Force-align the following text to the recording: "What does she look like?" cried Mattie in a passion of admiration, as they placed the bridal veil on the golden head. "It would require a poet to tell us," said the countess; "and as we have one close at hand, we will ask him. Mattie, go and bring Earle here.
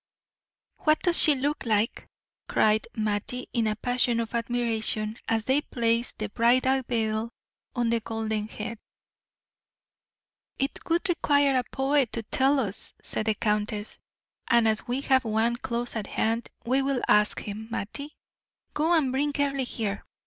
"What 0.77 0.97
does 1.03 1.19
she 1.19 1.35
look 1.35 1.63
like?" 1.63 2.07
cried 2.47 2.87
Mattie 2.95 3.47
in 3.53 3.67
a 3.67 3.75
passion 3.75 4.19
of 4.19 4.33
admiration, 4.33 5.15
as 5.27 5.45
they 5.45 5.61
placed 5.61 6.17
the 6.17 6.29
bridal 6.29 6.81
veil 6.89 7.29
on 7.75 7.91
the 7.91 7.99
golden 7.99 8.47
head. 8.47 8.79
"It 10.57 10.79
would 10.89 11.07
require 11.07 11.55
a 11.55 11.63
poet 11.71 12.11
to 12.13 12.23
tell 12.23 12.59
us," 12.59 12.95
said 13.03 13.27
the 13.27 13.35
countess; 13.35 13.99
"and 14.49 14.67
as 14.67 14.87
we 14.87 15.01
have 15.01 15.23
one 15.23 15.57
close 15.57 15.95
at 15.95 16.07
hand, 16.07 16.49
we 16.65 16.81
will 16.81 17.03
ask 17.07 17.39
him. 17.39 17.67
Mattie, 17.69 18.15
go 18.73 18.93
and 18.97 19.11
bring 19.11 19.31
Earle 19.37 19.63
here. 19.63 20.03